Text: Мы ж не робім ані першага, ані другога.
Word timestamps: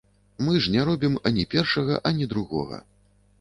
Мы 0.45 0.53
ж 0.67 0.71
не 0.75 0.85
робім 0.87 1.17
ані 1.31 1.45
першага, 1.53 2.01
ані 2.13 2.29
другога. 2.33 2.81